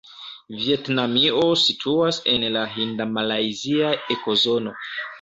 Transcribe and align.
Vjetnamio 0.61 1.43
situas 1.65 2.21
en 2.33 2.49
la 2.57 2.67
hinda-malajzia 2.79 3.97
ekozono. 4.19 4.79